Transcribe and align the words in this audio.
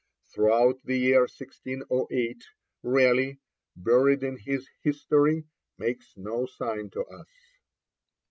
Throughout 0.33 0.81
the 0.83 0.97
year 0.97 1.19
1608, 1.27 2.43
Raleigh, 2.81 3.39
buried 3.75 4.23
in 4.23 4.35
his 4.37 4.67
History, 4.81 5.43
makes 5.77 6.17
no 6.17 6.47
sign 6.47 6.89
to 6.93 7.05
us. 7.05 7.27